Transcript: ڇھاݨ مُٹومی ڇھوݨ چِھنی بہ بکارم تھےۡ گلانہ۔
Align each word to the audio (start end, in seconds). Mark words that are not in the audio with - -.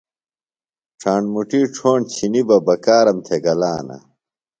ڇھاݨ 0.99 1.23
مُٹومی 1.33 1.61
ڇھوݨ 1.75 1.97
چِھنی 2.13 2.41
بہ 2.47 2.57
بکارم 2.67 3.17
تھےۡ 3.25 3.41
گلانہ۔ 3.45 3.97